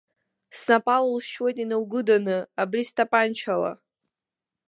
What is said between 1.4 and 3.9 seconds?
инаугәыданы, абри стапанчала!